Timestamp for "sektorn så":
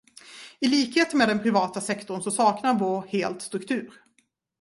1.81-2.31